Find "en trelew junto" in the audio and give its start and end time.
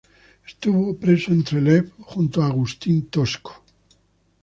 1.31-2.41